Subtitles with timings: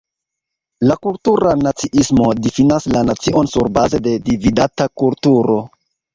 [0.91, 5.63] La "kultura naciismo" difinas la nacion surbaze de dividata kulturo.